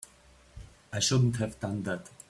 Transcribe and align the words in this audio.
I 0.91 0.97
shouldn't 0.99 1.35
have 1.35 1.59
done 1.59 1.83
that. 1.83 2.09